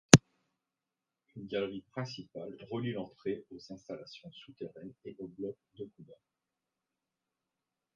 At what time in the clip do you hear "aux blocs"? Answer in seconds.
5.19-5.59